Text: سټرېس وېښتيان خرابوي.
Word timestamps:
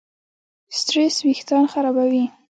سټرېس 0.77 1.15
وېښتيان 1.25 1.65
خرابوي. 1.71 2.23